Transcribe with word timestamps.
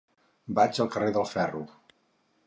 Vaig 0.59 0.79
al 0.85 0.89
carrer 0.95 1.11
del 1.17 1.27
Ferro. 1.33 1.61